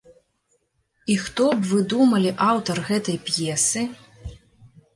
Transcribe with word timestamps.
І 1.15 1.17
хто 1.25 1.45
б 1.55 1.59
вы 1.73 1.79
думалі 1.93 2.31
аўтар 2.49 2.77
гэтай 2.89 3.17
п'есы? 3.29 3.87